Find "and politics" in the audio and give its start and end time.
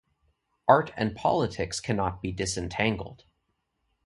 0.97-1.79